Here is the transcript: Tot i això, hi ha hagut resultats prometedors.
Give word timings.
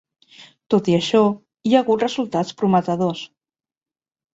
Tot 0.75 0.89
i 0.93 0.95
això, 1.01 1.21
hi 1.71 1.75
ha 1.77 1.85
hagut 1.85 2.09
resultats 2.09 2.59
prometedors. 2.65 3.27